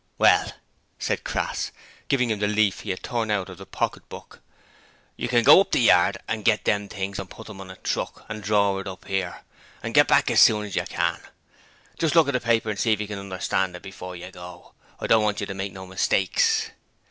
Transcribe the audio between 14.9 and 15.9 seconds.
I don't want you to make no